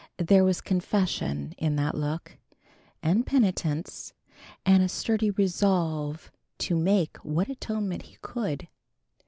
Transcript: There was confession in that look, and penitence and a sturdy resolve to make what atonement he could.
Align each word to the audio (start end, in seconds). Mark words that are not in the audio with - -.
There 0.17 0.43
was 0.43 0.61
confession 0.61 1.53
in 1.59 1.75
that 1.75 1.93
look, 1.93 2.39
and 3.03 3.23
penitence 3.23 4.13
and 4.65 4.81
a 4.81 4.89
sturdy 4.89 5.29
resolve 5.29 6.31
to 6.57 6.75
make 6.75 7.17
what 7.17 7.49
atonement 7.49 8.01
he 8.01 8.17
could. 8.23 8.67